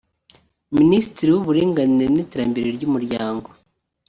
Minisitiri 0.77 1.29
w’Uburinganire 1.31 2.07
n’iterambere 2.11 2.67
ry’Umuryango 2.77 3.49